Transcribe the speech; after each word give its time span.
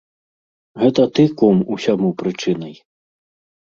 Гэта 0.85 1.01
ты, 1.19 1.27
кум, 1.43 1.63
усяму 1.79 2.09
прычынай! 2.25 2.75